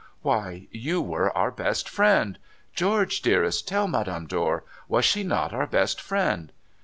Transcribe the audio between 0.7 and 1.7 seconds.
you were our